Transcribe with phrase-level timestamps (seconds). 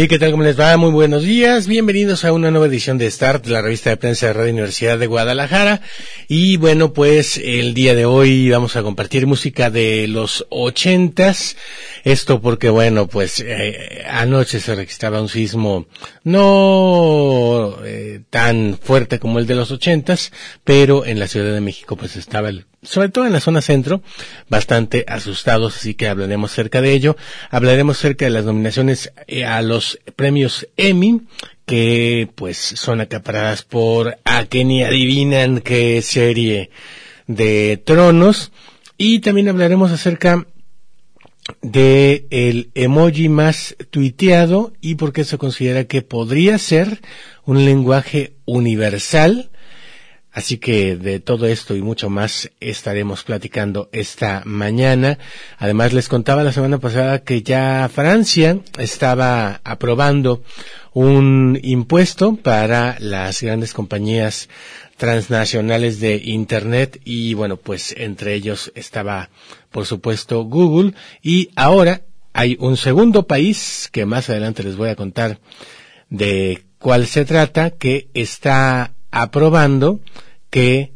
[0.00, 0.30] Hey, ¿qué tal?
[0.30, 0.76] ¿Cómo les va?
[0.76, 1.66] Muy buenos días.
[1.66, 5.08] Bienvenidos a una nueva edición de Start, la revista de prensa de Radio Universidad de
[5.08, 5.80] Guadalajara.
[6.28, 11.56] Y bueno, pues el día de hoy vamos a compartir música de los ochentas.
[12.04, 15.86] Esto porque, bueno, pues eh, anoche se registraba un sismo
[16.24, 20.32] no eh, tan fuerte como el de los ochentas,
[20.64, 24.02] pero en la Ciudad de México pues estaba el sobre todo en la zona centro,
[24.48, 27.16] bastante asustados, así que hablaremos acerca de ello.
[27.50, 31.22] Hablaremos acerca de las nominaciones eh, a los premios Emmy,
[31.66, 36.70] que pues son acaparadas por a ni adivinan qué serie
[37.26, 38.52] de tronos.
[38.96, 40.46] Y también hablaremos acerca
[41.62, 47.00] de el emoji más tuiteado y por qué se considera que podría ser
[47.44, 49.50] un lenguaje universal
[50.38, 55.18] Así que de todo esto y mucho más estaremos platicando esta mañana.
[55.58, 60.44] Además les contaba la semana pasada que ya Francia estaba aprobando
[60.92, 64.48] un impuesto para las grandes compañías
[64.96, 69.30] transnacionales de Internet y bueno, pues entre ellos estaba
[69.72, 74.94] por supuesto Google y ahora hay un segundo país que más adelante les voy a
[74.94, 75.40] contar
[76.10, 79.98] de cuál se trata que está aprobando
[80.50, 80.92] que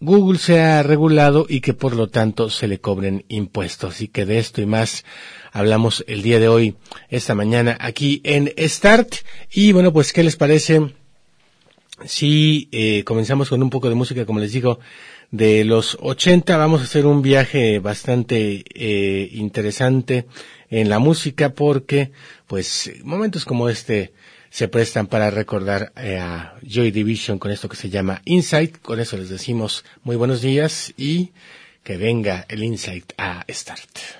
[0.00, 4.00] Google sea regulado y que por lo tanto se le cobren impuestos.
[4.00, 5.04] Y que de esto y más
[5.52, 6.76] hablamos el día de hoy,
[7.08, 9.14] esta mañana, aquí en Start.
[9.52, 10.94] Y bueno, pues, ¿qué les parece
[12.04, 14.80] si eh, comenzamos con un poco de música, como les digo,
[15.30, 16.56] de los 80?
[16.56, 20.26] Vamos a hacer un viaje bastante eh, interesante
[20.68, 22.12] en la música porque,
[22.46, 24.12] pues, momentos como este
[24.50, 28.78] se prestan para recordar eh, a Joy Division con esto que se llama Insight.
[28.82, 31.30] Con eso les decimos muy buenos días y
[31.82, 34.19] que venga el Insight a Start.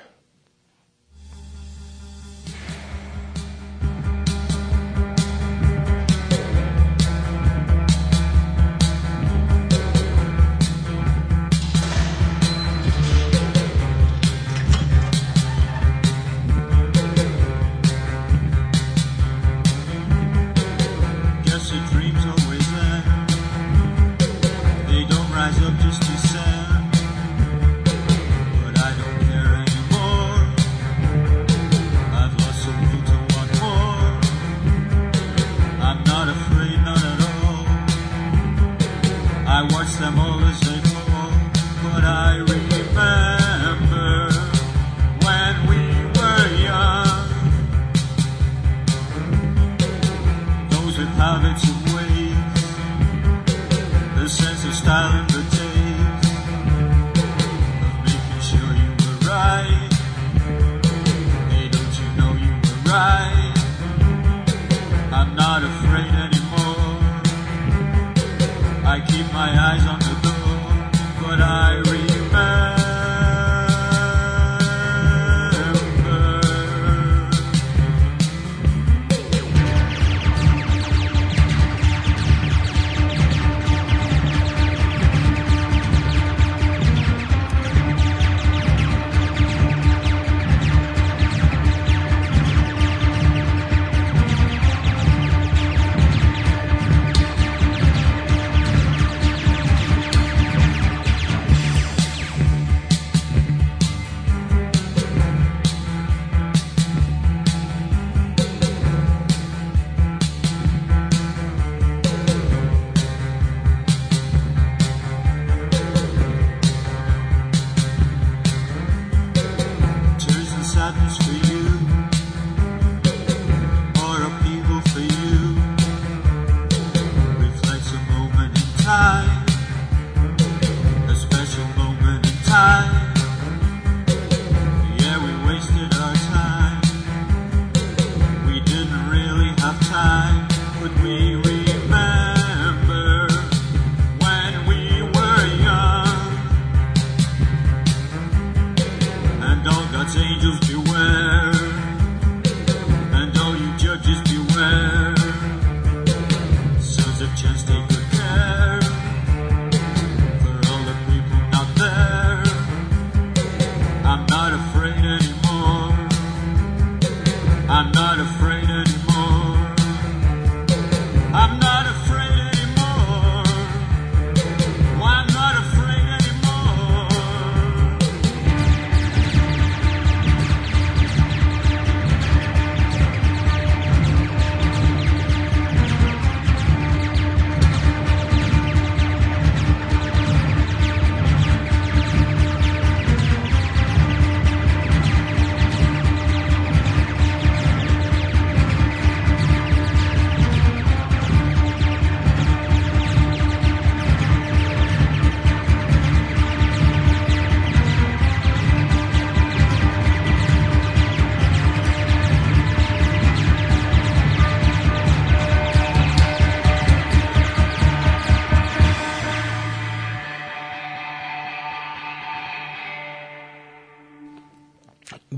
[120.93, 121.30] happens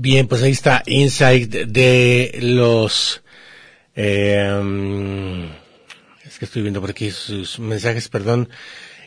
[0.03, 3.23] Bien, pues ahí está Insight de los...
[3.95, 5.49] Eh,
[6.27, 8.49] es que estoy viendo por aquí sus mensajes, perdón.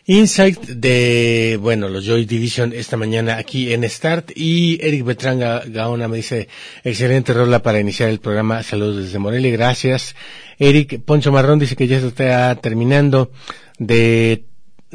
[0.06, 6.08] Insight de, bueno, los Joy Division esta mañana aquí en Start y Eric Betranga Gaona
[6.08, 6.48] me dice,
[6.82, 8.62] excelente rola para iniciar el programa.
[8.62, 10.16] Saludos desde Morelia, gracias.
[10.58, 13.30] Eric Poncho Marrón dice que ya se está terminando
[13.78, 14.46] de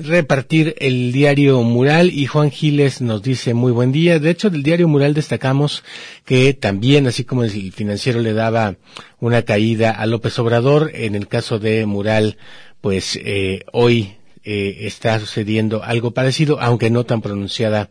[0.06, 4.20] repartir el diario Mural y Juan Giles nos dice muy buen día.
[4.20, 5.84] De hecho, del diario Mural destacamos
[6.26, 8.76] que también, así como el financiero le daba
[9.20, 12.38] una caída a López Obrador, en el caso de Mural,
[12.82, 17.90] pues eh, hoy eh, está sucediendo algo parecido, aunque no tan pronunciada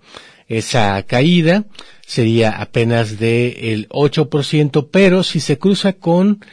[0.49, 1.65] esa caída,
[2.05, 6.45] sería apenas del 8%, pero si se cruza con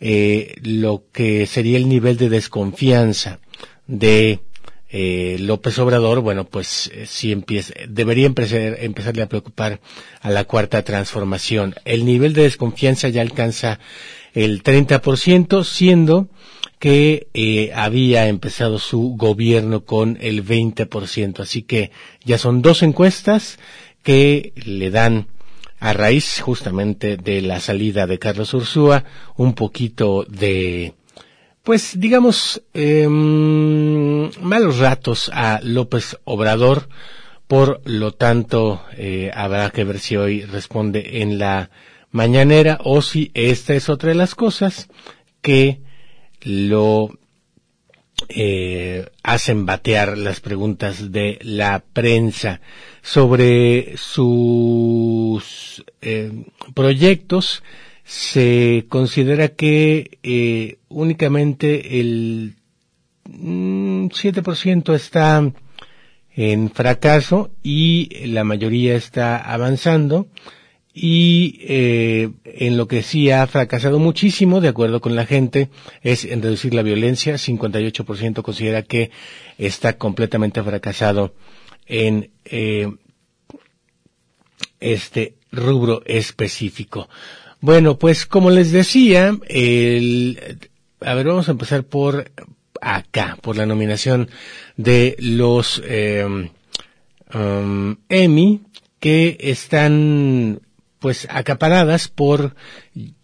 [0.00, 3.40] eh, lo que sería el nivel de desconfianza
[3.86, 4.40] de
[4.94, 9.80] eh, López Obrador, bueno, pues eh, sí empieza, debería empezar, empezarle a preocupar
[10.20, 11.74] a la cuarta transformación.
[11.86, 13.80] El nivel de desconfianza ya alcanza
[14.34, 16.28] el 30%, siendo
[16.78, 21.40] que eh, había empezado su gobierno con el 20%.
[21.40, 21.90] Así que
[22.24, 23.58] ya son dos encuestas
[24.02, 25.28] que le dan
[25.80, 29.04] a raíz justamente de la salida de Carlos Ursúa
[29.36, 30.94] un poquito de
[31.62, 36.88] pues digamos em, malos ratos a López Obrador
[37.46, 41.70] por lo tanto eh, habrá que ver si hoy responde en la
[42.10, 44.88] mañanera o si esta es otra de las cosas
[45.40, 45.80] que
[46.42, 47.10] lo
[48.28, 52.60] eh, hacen batear las preguntas de la prensa
[53.02, 56.44] sobre sus eh,
[56.74, 57.62] proyectos.
[58.04, 62.56] Se considera que eh, únicamente el
[63.24, 65.52] 7% mm, está
[66.34, 70.26] en fracaso y la mayoría está avanzando
[70.94, 75.70] y eh, en lo que sí ha fracasado muchísimo, de acuerdo con la gente,
[76.02, 77.34] es en reducir la violencia.
[77.34, 79.10] 58% considera que
[79.56, 81.34] está completamente fracasado
[81.86, 82.90] en eh,
[84.80, 87.08] este rubro específico.
[87.62, 90.58] Bueno, pues como les decía, el,
[91.00, 92.32] a ver, vamos a empezar por
[92.80, 94.28] acá, por la nominación
[94.76, 96.26] de los eh,
[97.32, 98.62] um, Emmy
[98.98, 100.60] que están
[100.98, 102.56] pues acaparadas por,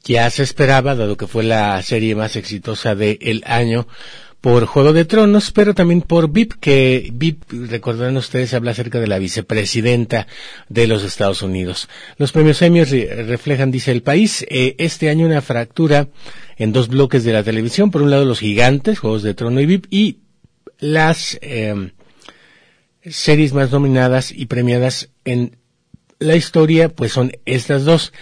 [0.05, 3.89] ya se esperaba, dado que fue la serie más exitosa del año,
[4.41, 9.09] por Juego de Tronos, pero también por VIP, que VIP, recordarán ustedes, habla acerca de
[9.09, 10.29] la vicepresidenta
[10.69, 11.89] de los Estados Unidos.
[12.19, 16.09] Los premios Emmy reflejan, dice el país, eh, este año una fractura
[16.57, 17.91] en dos bloques de la televisión.
[17.91, 20.19] Por un lado, los gigantes, Juegos de Trono y VIP, y
[20.79, 21.91] las eh,
[23.03, 25.57] series más nominadas y premiadas en
[26.21, 28.13] la historia, pues son estas dos.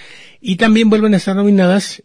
[0.41, 2.03] Y también vuelven a estar nominadas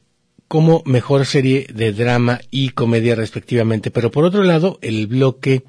[0.52, 3.90] como mejor serie de drama y comedia respectivamente.
[3.90, 5.64] Pero por otro lado, el bloque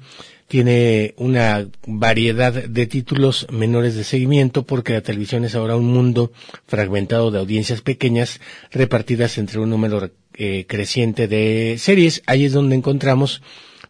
[0.49, 6.33] tiene una variedad de títulos menores de seguimiento porque la televisión es ahora un mundo
[6.67, 8.41] fragmentado de audiencias pequeñas
[8.73, 12.21] repartidas entre un número eh, creciente de series.
[12.25, 13.41] Ahí es donde encontramos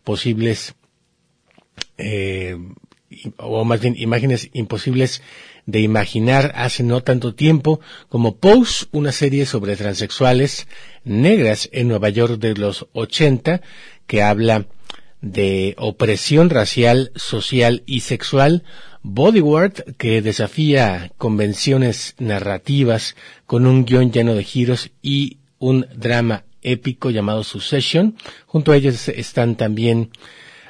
[0.03, 0.75] posibles
[1.97, 2.55] eh,
[3.37, 5.23] o más bien imágenes imposibles
[5.65, 7.79] de imaginar hace no tanto tiempo
[8.09, 10.67] como Pose, una serie sobre transexuales
[11.03, 13.61] negras en Nueva York de los 80
[14.07, 14.65] que habla
[15.21, 18.63] de opresión racial, social y sexual,
[19.03, 23.15] Bodyguard, que desafía convenciones narrativas
[23.45, 28.17] con un guion lleno de giros y un drama épico llamado Succession.
[28.47, 30.09] Junto a ellos están también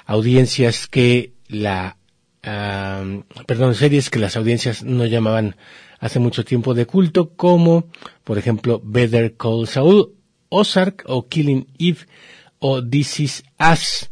[0.06, 1.98] audiencias que la
[2.44, 5.56] perdón, series que las audiencias no llamaban
[6.00, 7.88] hace mucho tiempo de culto, como,
[8.24, 10.12] por ejemplo, Better Call Saul,
[10.50, 12.00] Ozark o Killing Eve
[12.60, 14.10] o This Is Us,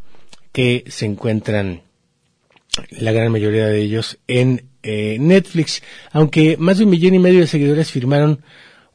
[0.53, 1.81] que se encuentran
[2.91, 7.41] la gran mayoría de ellos en eh, Netflix, aunque más de un millón y medio
[7.41, 8.41] de seguidores firmaron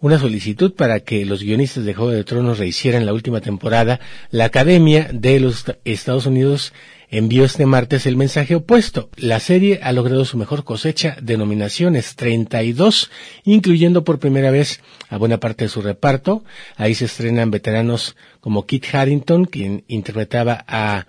[0.01, 4.01] una solicitud para que los guionistas de Juego de Tronos rehicieran la última temporada,
[4.31, 6.73] la Academia de los Estados Unidos
[7.11, 9.11] envió este martes el mensaje opuesto.
[9.17, 13.11] La serie ha logrado su mejor cosecha de nominaciones, 32,
[13.45, 16.45] incluyendo por primera vez a buena parte de su reparto.
[16.77, 21.07] Ahí se estrenan veteranos como Kit Harrington, quien interpretaba a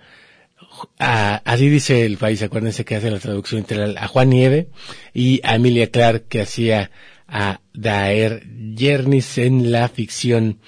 [0.98, 4.68] así dice el país, acuérdense que hace la traducción literal, a Juan Nieve
[5.14, 6.90] y a Emilia Clark que hacía
[7.26, 10.58] a Daer Jernis en la ficción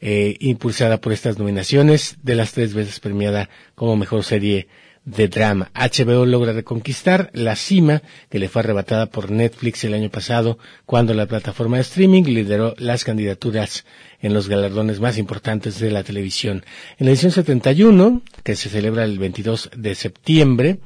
[0.00, 4.68] eh, impulsada por estas nominaciones, de las tres veces premiada como mejor serie
[5.04, 5.70] de drama.
[5.74, 11.14] HBO logra reconquistar la cima que le fue arrebatada por Netflix el año pasado cuando
[11.14, 13.86] la plataforma de streaming lideró las candidaturas
[14.20, 16.64] en los galardones más importantes de la televisión.
[16.98, 20.78] En la edición 71, que se celebra el 22 de septiembre,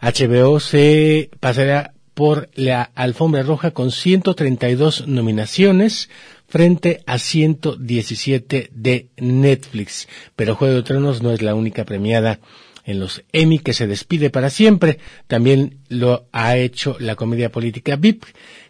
[0.00, 6.08] HBO se pasará por la alfombra roja con 132 nominaciones
[6.56, 10.08] frente a 117 de Netflix.
[10.36, 12.40] Pero Juego de Tronos no es la única premiada
[12.86, 14.98] en los Emmy que se despide para siempre.
[15.26, 18.24] También lo ha hecho la comedia política VIP,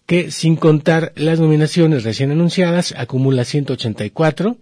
[0.05, 4.57] que sin contar las nominaciones recién anunciadas acumula 184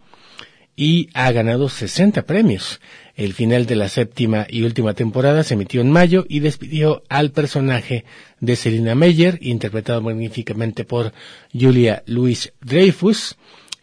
[0.76, 2.82] y ha ganado 60 premios.
[3.16, 7.30] El final de la séptima y última temporada se emitió en mayo y despidió al
[7.30, 8.04] personaje
[8.40, 11.12] de Selina Meyer, interpretado magníficamente por
[11.52, 13.36] Julia Louis Dreyfus,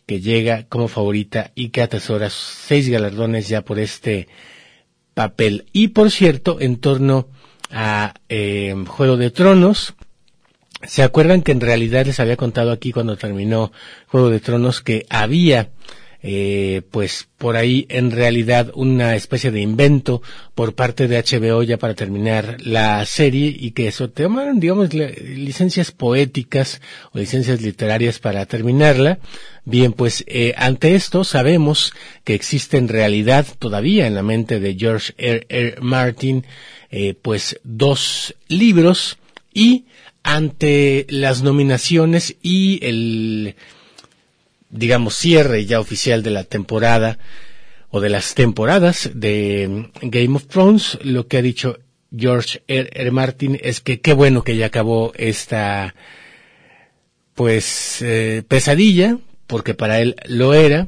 [0.06, 4.28] que llega como favorita y que atesora seis galardones ya por este
[5.14, 5.66] papel.
[5.72, 7.30] Y por cierto, en torno
[7.70, 9.94] a eh, Juego de Tronos,
[10.84, 13.72] ¿se acuerdan que en realidad les había contado aquí cuando terminó
[14.08, 15.70] Juego de Tronos que había
[16.24, 20.22] eh, pues por ahí en realidad una especie de invento
[20.54, 25.92] por parte de HBO ya para terminar la serie y que eso tomaron digamos licencias
[25.92, 26.80] poéticas
[27.12, 29.18] o licencias literarias para terminarla
[29.66, 34.75] bien pues eh, ante esto sabemos que existe en realidad todavía en la mente de
[34.75, 35.48] George R.
[35.50, 35.82] R.
[35.82, 36.46] Martin
[36.92, 39.18] eh, pues dos libros
[39.54, 39.86] y
[40.24, 43.56] ante las nominaciones y el
[44.72, 47.20] digamos, cierre ya oficial de la temporada
[47.90, 51.80] o de las temporadas de Game of Thrones, lo que ha dicho
[52.16, 52.90] George R.
[52.94, 53.12] R.
[53.12, 55.94] Martin es que qué bueno que ya acabó esta,
[57.36, 60.88] pues, eh, pesadilla, porque para él lo era,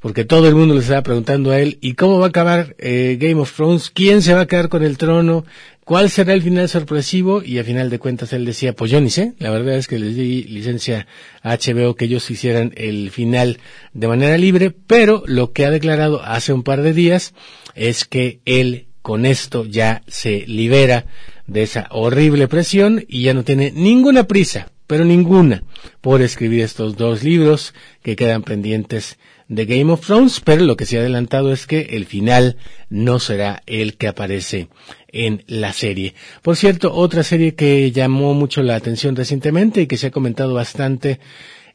[0.00, 3.16] porque todo el mundo le estaba preguntando a él, ¿y cómo va a acabar eh,
[3.20, 3.90] Game of Thrones?
[3.90, 5.44] ¿Quién se va a quedar con el trono?
[5.84, 7.42] ¿Cuál será el final sorpresivo?
[7.42, 9.98] Y a final de cuentas él decía, pues yo ni sé, la verdad es que
[9.98, 11.08] les di licencia
[11.42, 13.58] a HBO que ellos hicieran el final
[13.92, 17.34] de manera libre, pero lo que ha declarado hace un par de días
[17.74, 21.06] es que él con esto ya se libera
[21.48, 25.64] de esa horrible presión y ya no tiene ninguna prisa, pero ninguna,
[26.00, 27.74] por escribir estos dos libros
[28.04, 31.80] que quedan pendientes de Game of Thrones, pero lo que se ha adelantado es que
[31.90, 32.56] el final
[32.88, 34.68] no será el que aparece
[35.12, 36.14] en la serie.
[36.42, 40.54] Por cierto, otra serie que llamó mucho la atención recientemente y que se ha comentado
[40.54, 41.20] bastante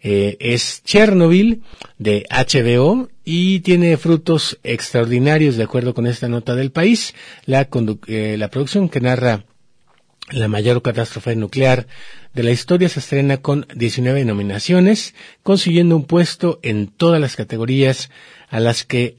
[0.02, 1.62] eh, es Chernobyl
[1.98, 7.14] de HBO y tiene frutos extraordinarios de acuerdo con esta nota del país.
[7.46, 7.70] La,
[8.08, 9.46] eh, la producción que narra
[10.32, 11.88] la mayor catástrofe nuclear
[12.34, 18.10] de la historia se estrena con 19 nominaciones, consiguiendo un puesto en todas las categorías
[18.50, 19.18] a las que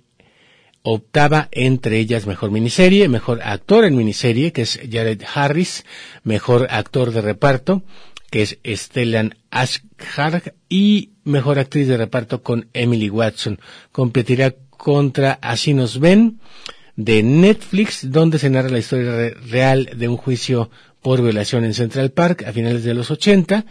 [0.91, 5.85] optaba entre ellas mejor miniserie, mejor actor en miniserie, que es Jared Harris,
[6.23, 7.83] mejor actor de reparto,
[8.31, 13.61] que es Stellan Skarsgård y mejor actriz de reparto con Emily Watson.
[13.93, 16.41] Competirá contra Así nos ven
[16.97, 20.71] de Netflix, donde se narra la historia real de un juicio
[21.03, 23.67] por violación en Central Park a finales de los 80,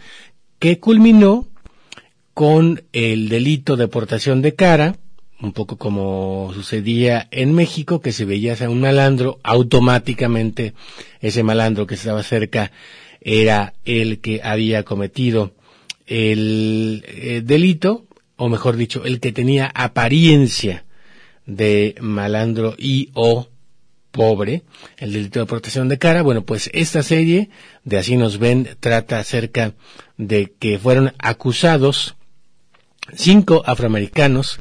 [0.60, 1.48] que culminó
[2.32, 4.96] con el delito de portación de cara,
[5.40, 10.74] un poco como sucedía en México, que si veías a un malandro, automáticamente
[11.20, 12.72] ese malandro que estaba cerca
[13.20, 15.52] era el que había cometido
[16.06, 20.84] el eh, delito, o mejor dicho, el que tenía apariencia
[21.46, 23.48] de malandro y o
[24.10, 24.62] pobre,
[24.96, 26.22] el delito de protección de cara.
[26.22, 27.50] Bueno, pues esta serie
[27.84, 29.74] de Así nos ven trata acerca
[30.16, 32.16] de que fueron acusados
[33.14, 34.60] cinco afroamericanos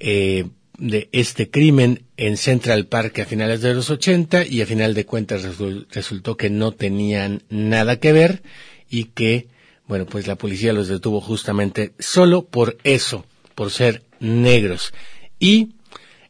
[0.00, 0.46] eh,
[0.78, 5.06] de este crimen en Central Park a finales de los 80 y a final de
[5.06, 5.42] cuentas
[5.90, 8.42] resultó que no tenían nada que ver
[8.88, 9.48] y que,
[9.86, 14.92] bueno, pues la policía los detuvo justamente solo por eso, por ser negros.
[15.38, 15.74] Y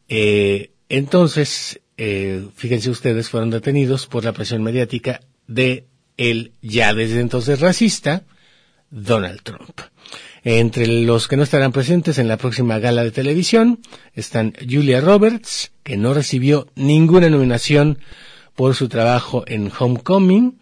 [0.09, 5.85] eh, entonces eh, fíjense ustedes, fueron detenidos por la presión mediática de
[6.17, 8.23] el ya desde entonces racista
[8.89, 9.81] Donald Trump.
[10.43, 13.79] Entre los que no estarán presentes en la próxima gala de televisión
[14.13, 17.99] están Julia Roberts, que no recibió ninguna nominación
[18.55, 20.57] por su trabajo en Homecoming,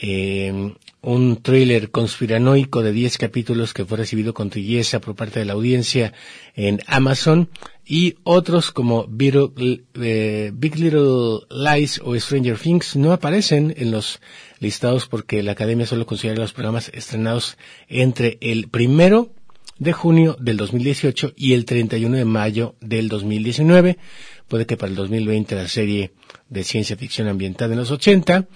[0.00, 0.72] eh,
[1.02, 5.52] un thriller conspiranoico de 10 capítulos que fue recibido con trilleza por parte de la
[5.52, 6.14] audiencia
[6.54, 7.50] en Amazon
[7.90, 14.20] y otros como eh, Big Little Lies o Stranger Things no aparecen en los
[14.60, 19.32] listados porque la academia solo considera los programas estrenados entre el primero
[19.80, 23.98] de junio del 2018 y el 31 de mayo del 2019.
[24.46, 26.12] Puede que para el 2020 la serie
[26.48, 28.46] de ciencia ficción ambiental en los 80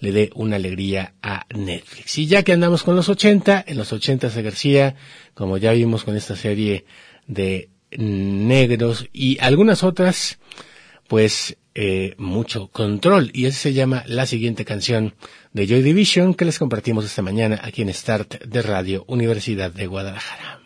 [0.00, 2.18] le dé una alegría a Netflix.
[2.18, 4.96] Y ya que andamos con los 80, en los 80 se García,
[5.32, 6.84] como ya vimos con esta serie
[7.26, 10.38] de negros y algunas otras,
[11.08, 13.30] pues eh, mucho control.
[13.32, 15.14] Y esa se llama la siguiente canción
[15.52, 19.86] de Joy Division que les compartimos esta mañana aquí en Start de Radio Universidad de
[19.86, 20.60] Guadalajara.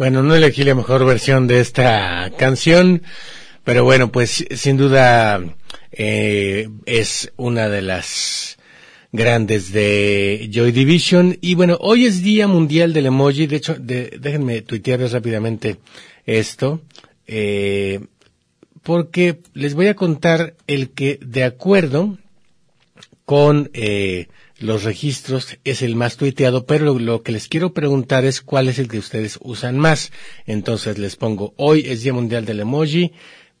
[0.00, 3.02] Bueno, no elegí la mejor versión de esta canción,
[3.64, 5.44] pero bueno, pues sin duda
[5.92, 8.56] eh, es una de las
[9.12, 11.36] grandes de Joy Division.
[11.42, 13.46] Y bueno, hoy es Día Mundial del Emoji.
[13.46, 15.76] De hecho, déjenme tuitearles rápidamente
[16.24, 16.80] esto,
[17.26, 18.00] eh,
[18.82, 22.16] porque les voy a contar el que, de acuerdo
[23.26, 24.28] con eh,
[24.60, 28.78] los registros es el más tuiteado, pero lo, que les quiero preguntar es cuál es
[28.78, 30.12] el que ustedes usan más.
[30.46, 33.12] Entonces les pongo, hoy es Día Mundial del Emoji,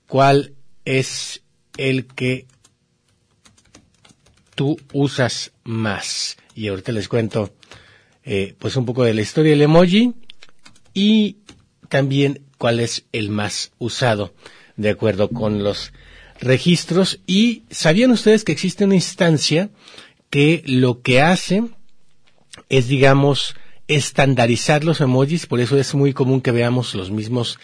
[0.06, 0.52] ¿cuál
[0.84, 1.42] es
[1.78, 2.46] el que
[4.54, 6.36] tú usas más?
[6.54, 7.54] Y ahorita les cuento
[8.22, 10.12] eh, pues un poco de la historia del emoji
[10.92, 11.38] y
[11.88, 14.34] también cuál es el más usado
[14.76, 15.94] de acuerdo con los
[16.40, 17.20] registros.
[17.26, 19.70] Y sabían ustedes que existe una instancia
[20.30, 21.64] que lo que hace
[22.68, 23.54] es, digamos,
[23.88, 27.58] estandarizar los emojis, por eso es muy común que veamos los mismos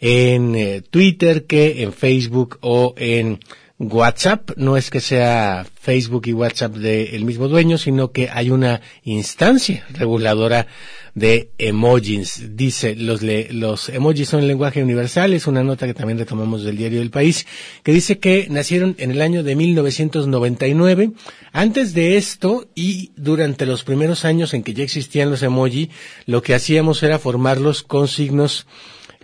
[0.00, 3.40] en eh, Twitter que en Facebook o en
[3.78, 4.50] WhatsApp.
[4.56, 9.86] No es que sea Facebook y WhatsApp del mismo dueño, sino que hay una instancia
[9.90, 10.66] reguladora
[11.14, 12.56] de emojis.
[12.56, 16.76] Dice, los, los emojis son el lenguaje universal, es una nota que también retomamos del
[16.76, 17.46] diario del país,
[17.82, 21.12] que dice que nacieron en el año de 1999.
[21.52, 25.90] Antes de esto y durante los primeros años en que ya existían los emoji,
[26.26, 28.66] lo que hacíamos era formarlos con signos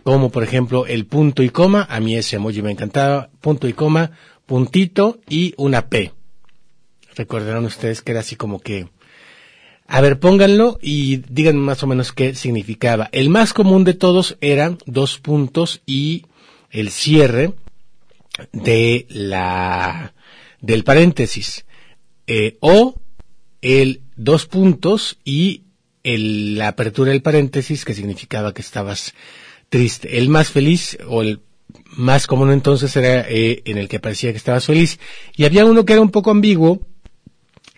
[0.04, 3.74] como por ejemplo el punto y coma, a mí ese emoji me encantaba, punto y
[3.74, 4.12] coma,
[4.46, 6.12] puntito y una P.
[7.14, 8.88] Recordarán ustedes que era así como que
[9.90, 13.08] a ver, pónganlo y digan más o menos qué significaba.
[13.10, 16.26] El más común de todos eran dos puntos y
[16.70, 17.54] el cierre
[18.52, 20.12] de la
[20.60, 21.64] del paréntesis
[22.26, 23.00] eh, o
[23.62, 25.62] el dos puntos y
[26.02, 29.14] el, la apertura del paréntesis que significaba que estabas
[29.70, 30.18] triste.
[30.18, 31.40] El más feliz o el
[31.96, 35.00] más común entonces era eh, en el que parecía que estabas feliz
[35.34, 36.82] y había uno que era un poco ambiguo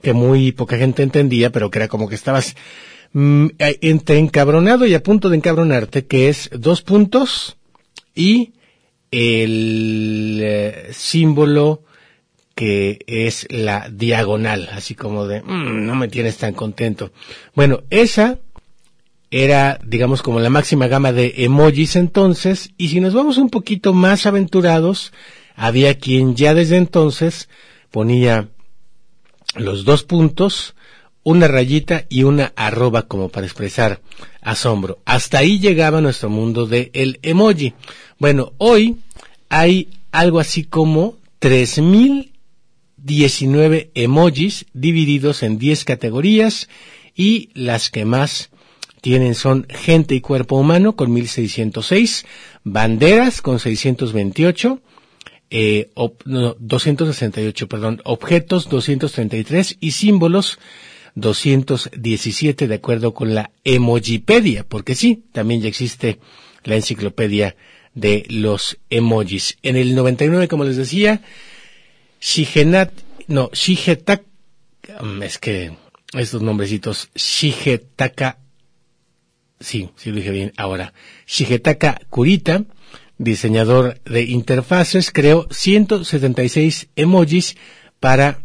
[0.02, 2.56] que muy poca gente entendía, pero que era como que estabas
[3.12, 7.56] mm, entre encabronado y a punto de encabronarte, que es dos puntos
[8.14, 8.52] y
[9.10, 11.82] el eh, símbolo
[12.54, 17.10] que es la diagonal, así como de, mm, no me tienes tan contento.
[17.54, 18.38] Bueno, esa
[19.30, 23.94] era, digamos, como la máxima gama de emojis entonces, y si nos vamos un poquito
[23.94, 25.12] más aventurados,
[25.56, 27.48] había quien ya desde entonces
[27.90, 28.48] ponía
[29.54, 30.74] los dos puntos,
[31.22, 34.00] una rayita y una arroba como para expresar
[34.40, 35.00] asombro.
[35.04, 37.74] Hasta ahí llegaba nuestro mundo de el emoji.
[38.18, 38.96] Bueno, hoy
[39.48, 46.68] hay algo así como 3019 emojis divididos en 10 categorías
[47.14, 48.50] y las que más
[49.00, 52.24] tienen son gente y cuerpo humano con 1606,
[52.64, 54.80] banderas con 628,
[55.50, 60.58] eh, 268, perdón, objetos 233 y símbolos
[61.16, 66.18] 217 de acuerdo con la Emojipedia, porque sí, también ya existe
[66.64, 67.56] la enciclopedia
[67.94, 69.58] de los emojis.
[69.62, 71.22] En el 99, como les decía,
[72.20, 72.92] Shigenat,
[73.26, 74.24] no, Shigetaka,
[75.00, 75.72] mm, es que
[76.12, 78.38] estos nombrecitos, Shigetaka,
[79.58, 80.92] sí, sí lo dije bien ahora,
[81.26, 82.64] Shigetaka Kurita,
[83.20, 87.56] diseñador de interfaces, creó 176 emojis
[88.00, 88.40] para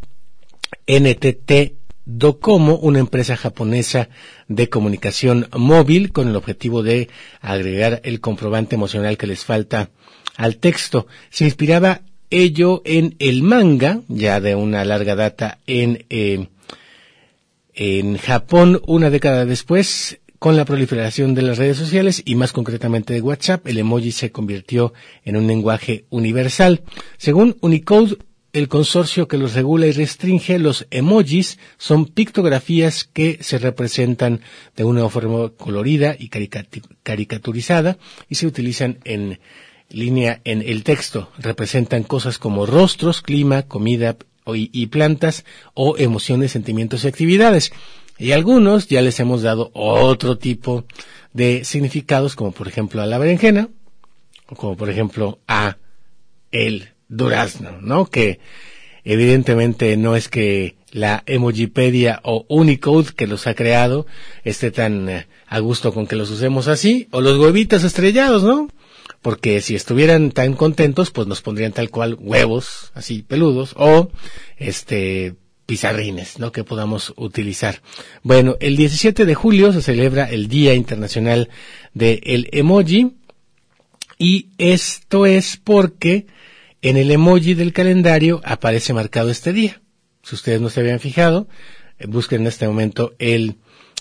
[0.86, 4.10] NTT Docomo, una empresa japonesa
[4.50, 7.10] de comunicación móvil con el objetivo de
[7.40, 9.92] agregar el comprobante emocional que les falta
[10.36, 11.08] al texto.
[11.30, 16.50] Se inspiraba ello en el manga, ya de una larga data en, eh,
[17.74, 23.16] en Japón, una década después, con la proliferación de las redes sociales y más concretamente
[23.16, 26.84] de WhatsApp, el emoji se convirtió en un lenguaje universal.
[27.18, 28.18] Según Unicode,
[28.54, 34.42] el consorcio que los regula y restringe, los emojis son pictografías que se representan
[34.76, 37.98] de una forma colorida y caricaturizada
[38.30, 39.40] y se utilizan en
[39.90, 41.32] línea en el texto.
[41.40, 44.16] Representan cosas como rostros, clima, comida
[44.54, 47.72] y plantas o emociones, sentimientos y actividades.
[48.18, 50.86] Y algunos ya les hemos dado otro tipo
[51.34, 53.70] de significados, como por ejemplo a la berenjena,
[54.56, 55.78] como por ejemplo a
[56.52, 58.06] el durazno, ¿no?
[58.06, 58.40] Que
[59.04, 64.08] evidentemente no es que la Emojipedia o Unicode que los ha creado
[64.46, 68.70] esté tan eh, a gusto con que los usemos así, o los huevitos estrellados, ¿no?
[69.22, 74.10] Porque si estuvieran tan contentos, pues nos pondrían tal cual huevos, así peludos, o
[74.58, 76.52] este pizarrines, ¿no?
[76.52, 77.82] Que podamos utilizar.
[78.24, 81.50] Bueno, el 17 de julio se celebra el Día Internacional
[81.94, 83.14] del Emoji,
[84.18, 86.28] y esto es porque
[86.82, 89.82] en el emoji del calendario aparece marcado este día.
[90.24, 91.48] Si ustedes no se habían fijado,
[92.00, 93.58] eh, busquen en este momento el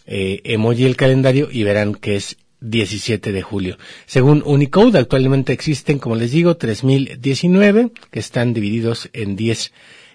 [0.07, 3.77] eh, emoji del calendario y verán que es 17 de julio.
[4.07, 9.73] Según Unicode, actualmente existen, como les digo, 3019 que están divididos en 10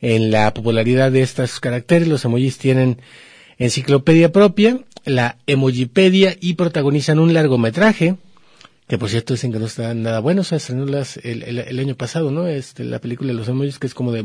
[0.00, 3.00] En la popularidad de estos caracteres, los emojis tienen
[3.58, 8.16] enciclopedia propia, la Emojipedia y protagonizan un largometraje
[8.86, 11.94] que por cierto dicen que no está nada bueno, se estrenó las, el, el, año
[11.94, 12.46] pasado, ¿no?
[12.46, 14.24] Este, la película de los emojis que es como de...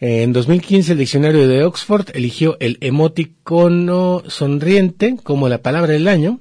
[0.00, 6.40] En 2015 el diccionario de Oxford eligió el emoticono sonriente como la palabra del año,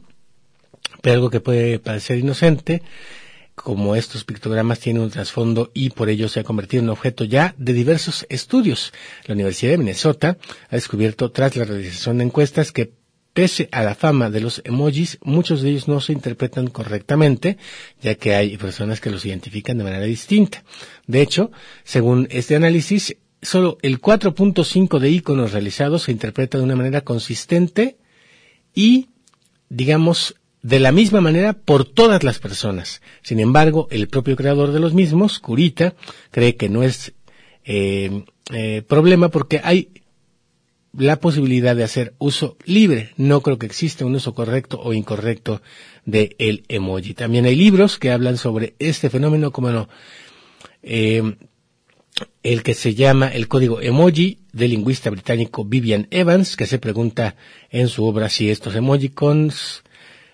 [1.02, 2.82] pero algo que puede parecer inocente,
[3.54, 7.54] como estos pictogramas tienen un trasfondo y por ello se ha convertido en objeto ya
[7.60, 8.94] de diversos estudios.
[9.26, 10.38] La Universidad de Minnesota
[10.70, 12.94] ha descubierto tras la realización de encuestas que
[13.34, 17.58] pese a la fama de los emojis, muchos de ellos no se interpretan correctamente,
[18.02, 20.64] ya que hay personas que los identifican de manera distinta.
[21.08, 21.52] De hecho,
[21.84, 27.98] según este análisis, solo el 4.5 de iconos realizados se interpreta de una manera consistente
[28.76, 29.10] y,
[29.70, 33.02] digamos, de la misma manera por todas las personas.
[33.24, 35.96] Sin embargo, el propio creador de los mismos, Curita,
[36.30, 37.14] cree que no es
[37.64, 39.90] eh, eh, problema porque hay
[40.94, 43.12] la posibilidad de hacer uso libre.
[43.18, 45.62] No creo que exista un uso correcto o incorrecto
[46.06, 47.14] de el emoji.
[47.14, 49.90] También hay libros que hablan sobre este fenómeno como no,
[50.84, 51.36] eh,
[52.44, 57.36] el que se llama el código emoji del lingüista británico Vivian Evans, que se pregunta
[57.70, 59.84] en su obra si estos emojicons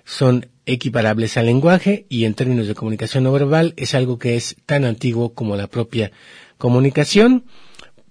[0.03, 4.55] son equiparables al lenguaje y en términos de comunicación no verbal es algo que es
[4.65, 6.11] tan antiguo como la propia
[6.57, 7.45] comunicación.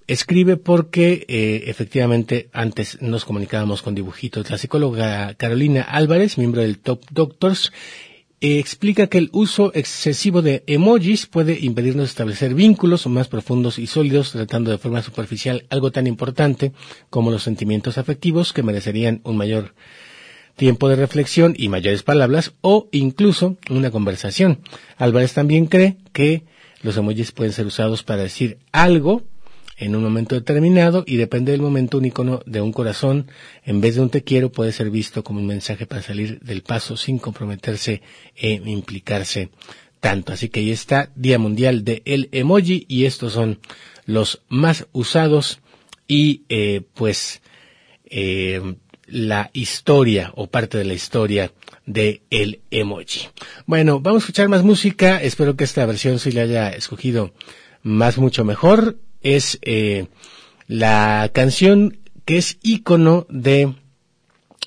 [0.09, 4.49] Escribe porque eh, efectivamente antes nos comunicábamos con dibujitos.
[4.51, 7.73] La psicóloga Carolina Álvarez, miembro del Top Doctors,
[8.41, 13.89] eh, explica que el uso excesivo de emojis puede impedirnos establecer vínculos más profundos y
[13.89, 16.73] sólidos, tratando de forma superficial algo tan importante
[17.11, 19.75] como los sentimientos afectivos que merecerían un mayor
[20.55, 24.61] tiempo de reflexión y mayores palabras o incluso una conversación.
[24.99, 26.45] Álvarez también cree que
[26.83, 29.25] los emojis pueden ser usados para decir algo
[29.77, 33.29] en un momento determinado y depende del momento un icono de un corazón
[33.65, 36.63] en vez de un te quiero puede ser visto como un mensaje para salir del
[36.63, 38.03] paso sin comprometerse
[38.35, 39.51] e implicarse
[40.01, 40.33] tanto.
[40.33, 43.61] Así que ahí está Día Mundial de el Emoji y estos son
[44.07, 45.61] los más usados
[46.09, 47.43] y eh, pues
[48.07, 51.53] eh, la historia o parte de la historia
[51.87, 53.29] de el emoji.
[53.67, 55.23] Bueno, vamos a escuchar más música.
[55.23, 57.33] Espero que esta versión sí le haya escogido
[57.83, 60.07] más mucho mejor es eh,
[60.67, 63.75] la canción que es icono de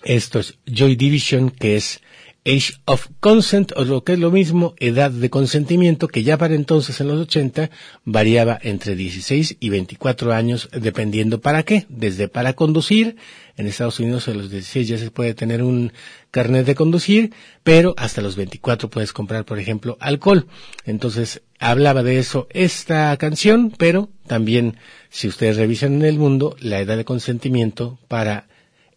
[0.04, 2.02] estos Joy Division, que es
[2.46, 6.56] Age of Consent, o lo que es lo mismo, edad de consentimiento, que ya para
[6.56, 7.70] entonces en los 80
[8.06, 13.18] variaba entre 16 y 24 años, dependiendo para qué, desde para conducir,
[13.58, 15.92] en Estados Unidos a los 16 ya se puede tener un
[16.32, 20.48] carnet de conducir, pero hasta los 24 puedes comprar, por ejemplo, alcohol.
[20.86, 24.78] Entonces, hablaba de eso esta canción, pero también,
[25.10, 28.48] si ustedes revisan en el mundo, la edad de consentimiento para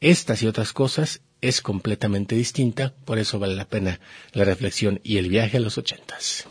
[0.00, 4.00] estas y otras cosas es completamente distinta, por eso vale la pena
[4.32, 6.46] la reflexión y el viaje a los ochentas.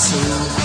[0.00, 0.59] to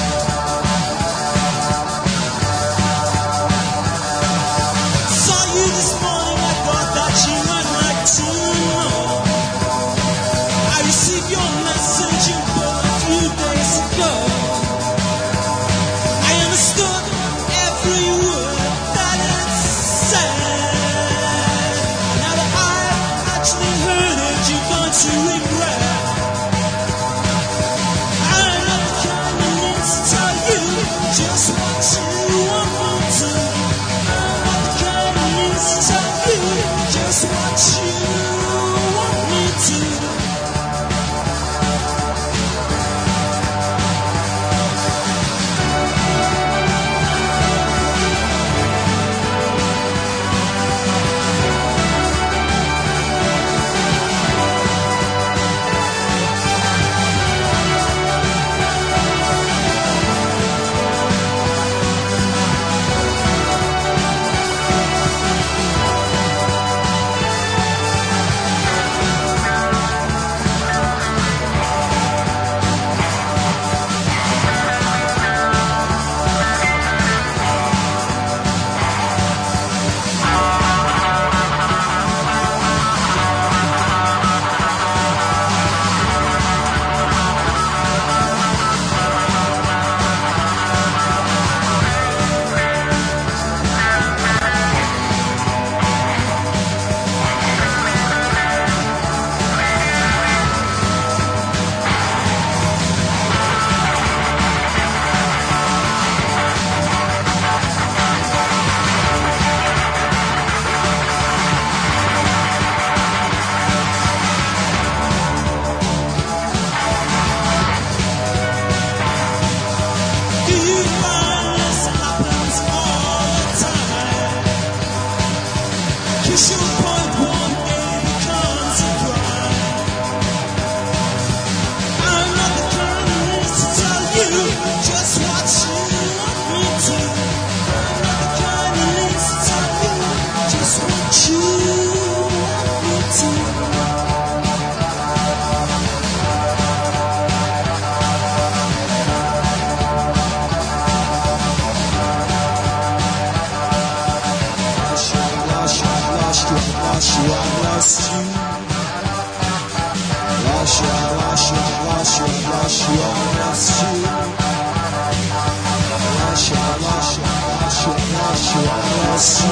[169.16, 169.48] Russia,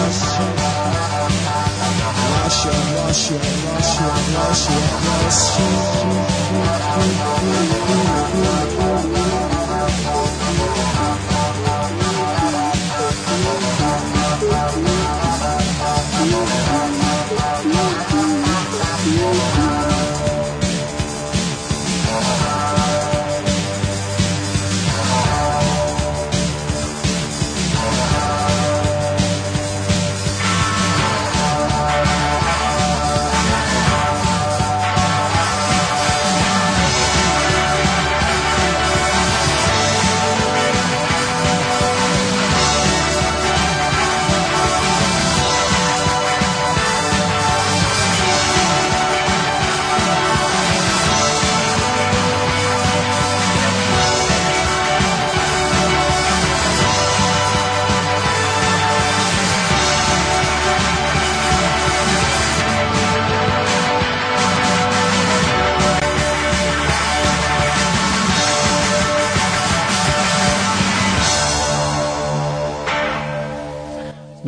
[3.08, 3.40] Russia,
[3.78, 4.10] Russia,
[5.24, 5.64] Russia.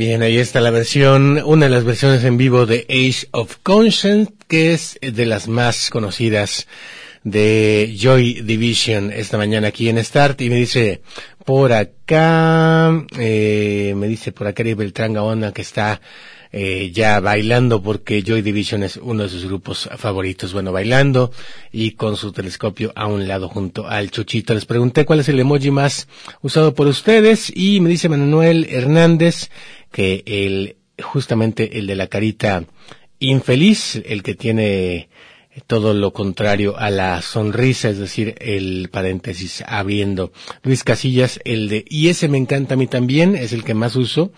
[0.08, 4.32] Bien, ahí está la versión, una de las versiones en vivo de Age of Conscience,
[4.48, 6.68] que es de las más conocidas
[7.24, 11.02] de Joy Division esta mañana aquí en Start y me dice
[11.44, 16.00] por acá, eh, me dice por acá Beltrán Gaona que está
[16.52, 20.54] eh, ya bailando porque Joy Division es uno de sus grupos favoritos.
[20.54, 21.32] Bueno, bailando
[21.72, 24.54] y con su telescopio a un lado junto al Chuchito.
[24.54, 26.08] Les pregunté cuál es el emoji más
[26.42, 29.50] usado por ustedes y me dice Manuel Hernández
[29.96, 32.66] que el, justamente el de la carita
[33.20, 35.08] infeliz, el que tiene
[35.68, 40.34] todo lo contrario a la sonrisa, es decir, el paréntesis abriendo.
[40.64, 43.96] Luis Casillas, el de, y ese me encanta a mí también, es el que más
[43.96, 44.34] uso,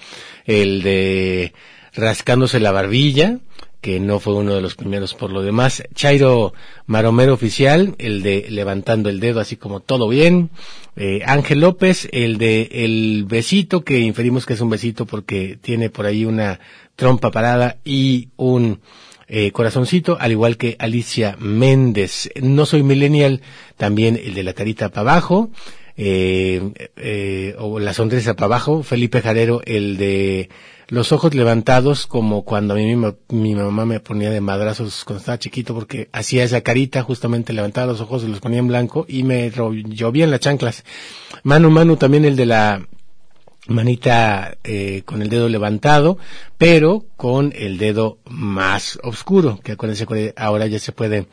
[0.45, 1.53] el de
[1.95, 3.39] rascándose la barbilla,
[3.81, 5.83] que no fue uno de los primeros por lo demás.
[5.93, 6.53] Chairo
[6.85, 10.49] Maromero Oficial, el de Levantando el Dedo, así como todo bien.
[10.95, 15.89] Eh, Ángel López, el de El Besito, que inferimos que es un besito porque tiene
[15.89, 16.59] por ahí una
[16.95, 18.81] trompa parada y un
[19.29, 22.29] eh, corazoncito, al igual que Alicia Méndez.
[22.41, 23.41] No soy millennial,
[23.75, 25.51] también el de la carita para abajo.
[25.99, 26.61] Eh,
[26.95, 30.49] eh, o la sonrisa para abajo, Felipe Jarero, el de
[30.89, 35.19] los ojos levantados como cuando a mí mi, mi, mamá me ponía de madrazos cuando
[35.19, 39.05] estaba chiquito porque hacía esa carita, justamente levantaba los ojos y los ponía en blanco
[39.07, 40.85] y me llovían las chanclas.
[41.43, 42.87] Manu Manu también el de la
[43.67, 46.17] manita eh, con el dedo levantado,
[46.57, 51.27] pero con el dedo más oscuro, que acuérdense ahora ya se puede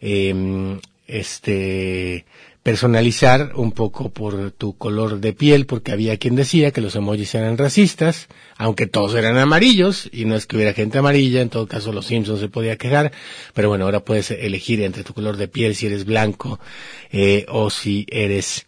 [0.00, 2.24] eh, este
[2.62, 7.34] personalizar un poco por tu color de piel, porque había quien decía que los emojis
[7.34, 11.66] eran racistas, aunque todos eran amarillos, y no es que hubiera gente amarilla, en todo
[11.66, 13.12] caso los Simpsons se podía quejar,
[13.54, 16.60] pero bueno, ahora puedes elegir entre tu color de piel si eres blanco
[17.10, 18.66] eh, o si eres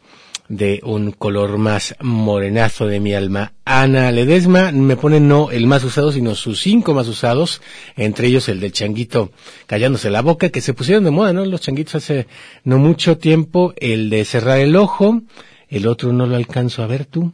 [0.52, 3.54] de un color más morenazo de mi alma.
[3.64, 7.62] Ana Ledesma me pone no el más usado, sino sus cinco más usados,
[7.96, 9.32] entre ellos el del changuito
[9.66, 11.46] callándose la boca, que se pusieron de moda, ¿no?
[11.46, 12.26] Los changuitos hace
[12.64, 15.22] no mucho tiempo, el de cerrar el ojo,
[15.70, 17.32] el otro no lo alcanzo a ver tú.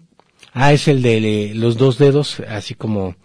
[0.52, 3.16] Ah, es el de los dos dedos, así como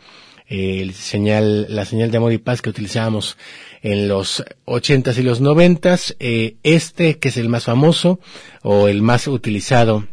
[0.47, 3.37] eh, el señal, la señal de amor y paz que utilizábamos
[3.83, 6.15] en los ochentas y los noventas.
[6.19, 8.19] Eh, este, que es el más famoso
[8.63, 10.07] o el más utilizado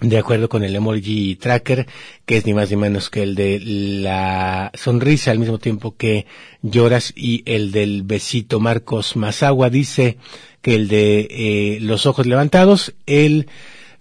[0.00, 1.86] de acuerdo con el emoji tracker,
[2.26, 6.26] que es ni más ni menos que el de la sonrisa al mismo tiempo que
[6.60, 10.18] lloras y el del besito Marcos Mazagua dice
[10.60, 13.46] que el de eh, los ojos levantados, el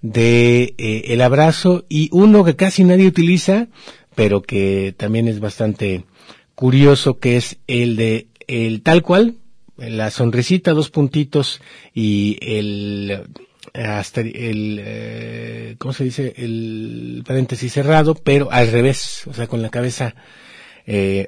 [0.02, 3.68] de eh, el abrazo y uno que casi nadie utiliza,
[4.16, 6.04] pero que también es bastante
[6.56, 9.36] curioso, que es el de el tal cual,
[9.78, 11.62] la sonrisita, dos puntitos
[11.94, 13.24] y el
[13.74, 16.34] hasta el eh, ¿cómo se dice?
[16.38, 20.16] el paréntesis cerrado, pero al revés, o sea, con la cabeza
[20.86, 21.28] eh,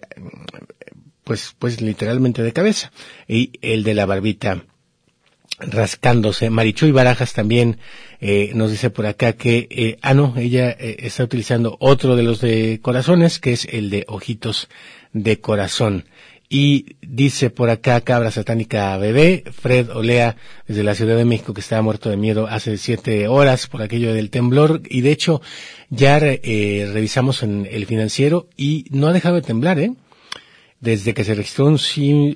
[1.23, 2.91] pues pues literalmente de cabeza
[3.27, 4.63] y el de la barbita
[5.59, 6.49] rascándose.
[6.49, 7.77] Marichuy Barajas también
[8.19, 12.23] eh, nos dice por acá que, eh, ah no, ella eh, está utilizando otro de
[12.23, 14.69] los de corazones, que es el de ojitos
[15.13, 16.05] de corazón.
[16.55, 20.37] Y dice por acá Cabra Satánica Bebé, Fred Olea,
[20.67, 24.13] desde la Ciudad de México, que estaba muerto de miedo hace siete horas por aquello
[24.13, 24.83] del temblor.
[24.87, 25.41] Y de hecho,
[25.89, 29.93] ya eh, revisamos en el financiero y no ha dejado de temblar, ¿eh?
[30.79, 31.79] Desde que se registró un,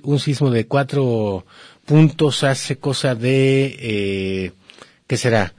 [0.02, 1.46] un sismo de cuatro
[1.86, 4.52] puntos hace cosa de, eh,
[5.06, 5.54] ¿qué será?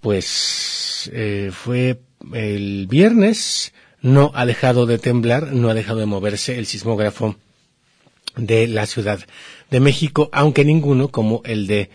[0.00, 2.00] Pues eh, fue
[2.32, 7.36] el viernes, no ha dejado de temblar, no ha dejado de moverse el sismógrafo
[8.38, 9.20] de la Ciudad
[9.70, 11.90] de México, aunque ninguno como el de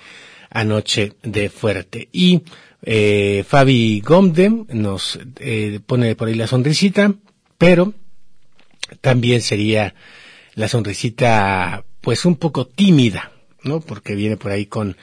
[0.50, 2.10] anoche de fuerte.
[2.12, 2.42] Y
[2.84, 7.14] eh, Fabi Gomde nos eh, pone por ahí la sonrisita,
[7.58, 7.94] pero
[9.02, 9.96] también sería
[10.56, 13.32] la sonrisita pues un poco tímida,
[13.64, 13.80] ¿no?
[13.80, 14.98] Porque viene por ahí con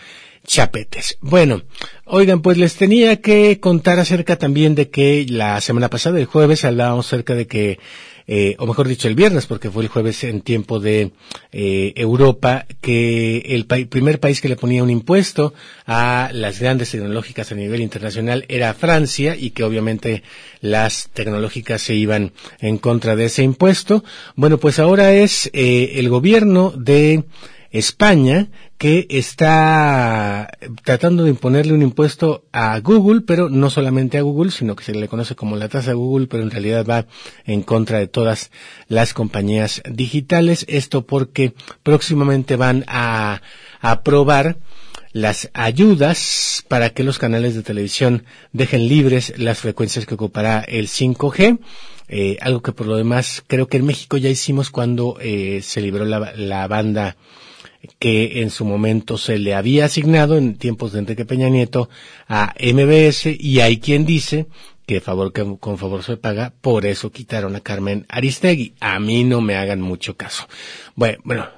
[0.47, 1.19] chapetes.
[1.21, 1.63] Bueno,
[2.05, 6.65] oigan, pues les tenía que contar acerca también de que la semana pasada, el jueves,
[6.65, 7.79] hablábamos acerca de que
[8.33, 11.11] eh, o mejor dicho el viernes, porque fue el jueves en tiempo de
[11.51, 15.53] eh, Europa, que el primer país que le ponía un impuesto
[15.85, 20.23] a las grandes tecnológicas a nivel internacional era Francia y que obviamente
[20.61, 24.05] las tecnológicas se iban en contra de ese impuesto.
[24.37, 27.25] Bueno, pues ahora es eh, el gobierno de
[27.71, 28.49] España
[28.79, 30.51] que está
[30.83, 34.95] tratando de imponerle un impuesto a Google, pero no solamente a Google, sino que se
[34.95, 37.07] le conoce como la tasa Google, pero en realidad va
[37.45, 38.51] en contra de todas
[38.89, 40.65] las compañías digitales.
[40.69, 43.43] Esto porque próximamente van a,
[43.81, 44.59] aprobar
[45.13, 50.89] las ayudas para que los canales de televisión dejen libres las frecuencias que ocupará el
[50.89, 51.59] 5G.
[52.09, 55.81] Eh, algo que por lo demás creo que en México ya hicimos cuando eh, se
[55.81, 57.17] liberó la, la banda
[57.99, 61.89] que en su momento se le había asignado en tiempos de Enrique Peña Nieto
[62.29, 64.47] a MBS y hay quien dice
[64.87, 68.75] que favor con favor se paga, por eso quitaron a Carmen Aristegui.
[68.81, 70.49] A mí no me hagan mucho caso.
[70.97, 71.49] Bueno, bueno,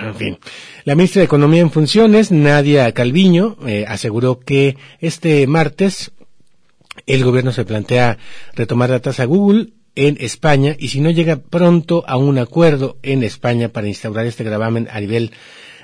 [0.00, 0.38] en fin.
[0.84, 6.12] La ministra de Economía en funciones, Nadia Calviño, eh, aseguró que este martes
[7.06, 8.18] el gobierno se plantea
[8.54, 13.22] retomar la tasa Google en España y si no llega pronto a un acuerdo en
[13.22, 15.32] España para instaurar este gravamen a nivel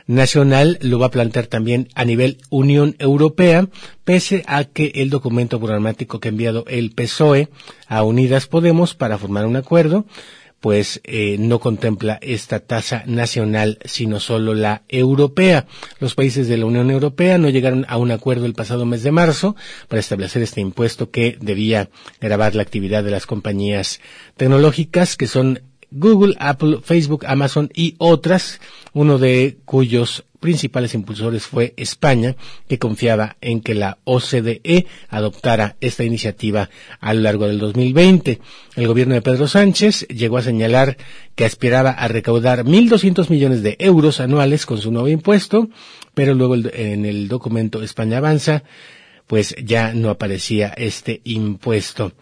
[0.07, 3.69] nacional, lo va a plantear también a nivel Unión Europea,
[4.05, 7.49] pese a que el documento programático que ha enviado el PSOE
[7.87, 10.07] a Unidas Podemos para formar un acuerdo,
[10.61, 15.67] pues eh, no contempla esta tasa nacional, sino solo la europea.
[15.99, 19.11] Los países de la Unión Europea no llegaron a un acuerdo el pasado mes de
[19.11, 19.57] marzo
[19.89, 21.89] para establecer este impuesto que debía
[22.21, 24.01] grabar la actividad de las compañías
[24.37, 28.61] tecnológicas que son Google, Apple, Facebook, Amazon y otras,
[28.93, 32.35] uno de cuyos principales impulsores fue España,
[32.67, 38.41] que confiaba en que la OCDE adoptara esta iniciativa a lo largo del 2020.
[38.77, 40.97] El gobierno de Pedro Sánchez llegó a señalar
[41.35, 45.69] que aspiraba a recaudar 1.200 millones de euros anuales con su nuevo impuesto,
[46.15, 48.65] pero luego en el documento España Avanza,
[49.27, 52.13] pues ya no aparecía este impuesto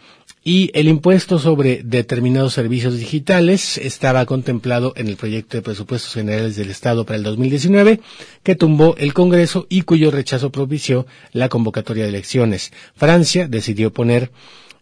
[0.48, 6.56] y el impuesto sobre determinados servicios digitales estaba contemplado en el proyecto de presupuestos generales
[6.56, 8.00] del Estado para el 2019
[8.42, 12.72] que tumbó el Congreso y cuyo rechazo propició la convocatoria de elecciones.
[12.96, 14.30] Francia decidió poner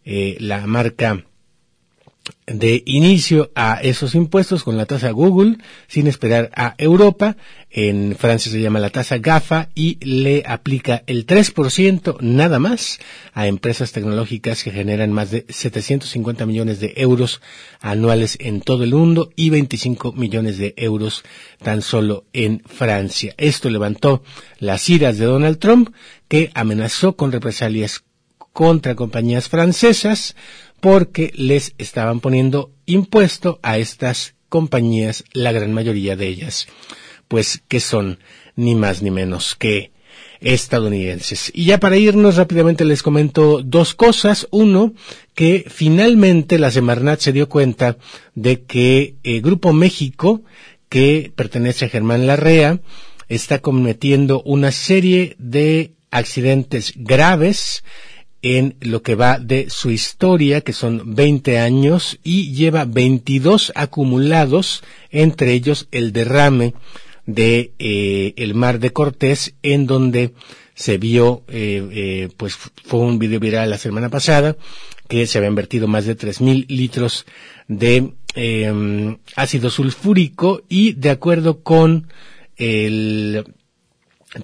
[0.04, 1.24] eh, la marca
[2.46, 5.58] de inicio a esos impuestos con la tasa Google
[5.88, 7.36] sin esperar a Europa.
[7.70, 12.98] En Francia se llama la tasa GAFA y le aplica el 3% nada más
[13.34, 17.42] a empresas tecnológicas que generan más de 750 millones de euros
[17.80, 21.24] anuales en todo el mundo y 25 millones de euros
[21.62, 23.34] tan solo en Francia.
[23.36, 24.22] Esto levantó
[24.58, 25.90] las iras de Donald Trump
[26.28, 28.04] que amenazó con represalias
[28.56, 30.34] contra compañías francesas
[30.80, 36.68] porque les estaban poniendo impuesto a estas compañías, la gran mayoría de ellas,
[37.28, 38.18] pues que son
[38.54, 39.92] ni más ni menos que
[40.40, 41.50] estadounidenses.
[41.54, 44.46] Y ya para irnos rápidamente les comento dos cosas.
[44.50, 44.94] Uno,
[45.34, 47.96] que finalmente la Semarnat se dio cuenta
[48.34, 50.42] de que el Grupo México,
[50.88, 52.80] que pertenece a Germán Larrea,
[53.28, 57.82] está cometiendo una serie de accidentes graves
[58.46, 64.84] en lo que va de su historia, que son 20 años, y lleva 22 acumulados,
[65.10, 66.74] entre ellos el derrame
[67.26, 70.32] de eh, el mar de Cortés, en donde
[70.74, 74.56] se vio, eh, eh, pues fue un video viral la semana pasada,
[75.08, 77.26] que se habían vertido más de 3.000 litros
[77.66, 82.06] de em, ácido sulfúrico y de acuerdo con
[82.56, 83.44] el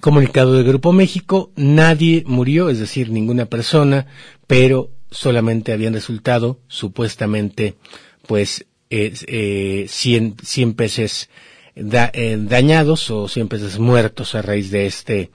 [0.01, 4.07] comunicado del Grupo México, nadie murió, es decir, ninguna persona,
[4.47, 7.75] pero solamente habían resultado supuestamente
[8.27, 11.29] pues eh, 100, 100 peces
[11.75, 15.31] eh, dañados o 100 peces muertos a raíz de este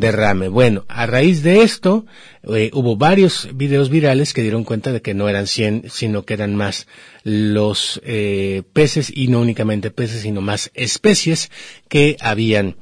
[0.00, 0.48] derrame.
[0.48, 2.06] Bueno, a raíz de esto
[2.42, 6.34] eh, hubo varios videos virales que dieron cuenta de que no eran 100, sino que
[6.34, 6.86] eran más
[7.24, 11.50] los eh, peces y no únicamente peces, sino más especies
[11.88, 12.76] que habían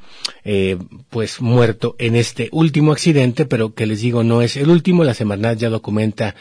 [0.45, 0.79] eh,
[1.11, 5.05] pues muerto en este último accidente, pero que les digo no es el último.
[5.05, 6.37] La Semarnat ya documenta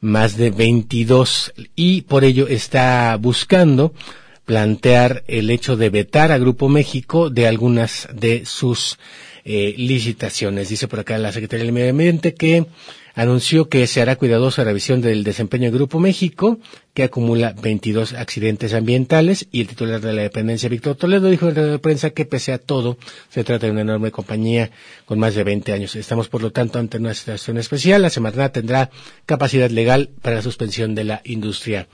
[0.00, 3.92] más de 22 y por ello está buscando
[4.44, 8.98] plantear el hecho de vetar a Grupo México de algunas de sus
[9.44, 10.68] eh, licitaciones.
[10.68, 12.66] Dice por acá la Secretaría del Medio Ambiente que
[13.14, 16.58] anunció que se hará cuidadosa revisión del desempeño del Grupo México,
[16.94, 21.72] que acumula 22 accidentes ambientales, y el titular de la dependencia, Víctor Toledo, dijo en
[21.72, 22.98] la prensa que pese a todo,
[23.30, 24.70] se trata de una enorme compañía
[25.04, 25.96] con más de 20 años.
[25.96, 28.02] Estamos, por lo tanto, ante una situación especial.
[28.02, 28.90] La Semarnat tendrá
[29.26, 31.88] capacidad legal para la suspensión de la industria,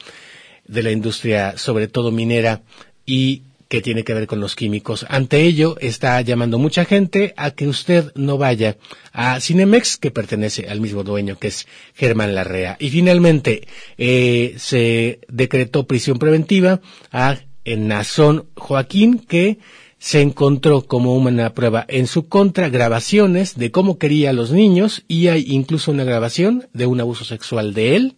[0.68, 2.62] de la industria, sobre todo minera,
[3.04, 5.04] y que tiene que ver con los químicos.
[5.08, 8.78] Ante ello, está llamando mucha gente a que usted no vaya
[9.12, 12.76] a Cinemex, que pertenece al mismo dueño, que es Germán Larrea.
[12.80, 16.80] Y finalmente, eh, se decretó prisión preventiva
[17.12, 19.58] a Nazón Joaquín, que
[19.98, 25.04] se encontró como una prueba en su contra grabaciones de cómo quería a los niños
[25.08, 28.16] y hay incluso una grabación de un abuso sexual de él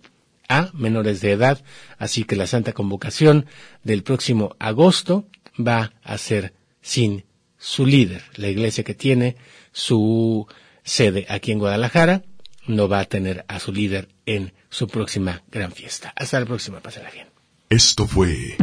[0.50, 1.64] a menores de edad.
[1.96, 3.46] Así que la Santa Convocación
[3.82, 5.26] del próximo agosto
[5.58, 7.24] va a ser sin
[7.56, 8.22] su líder.
[8.34, 9.36] La iglesia que tiene
[9.72, 10.46] su
[10.82, 12.24] sede aquí en Guadalajara
[12.66, 16.12] no va a tener a su líder en su próxima gran fiesta.
[16.16, 17.28] Hasta la próxima, pásenla bien.
[17.68, 18.56] Esto fue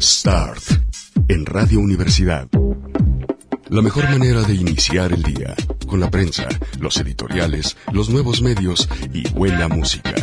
[0.00, 0.62] Start
[1.28, 2.48] en Radio Universidad.
[3.68, 5.54] La mejor manera de iniciar el día,
[5.86, 6.48] con la prensa,
[6.80, 10.14] los editoriales, los nuevos medios y buena música.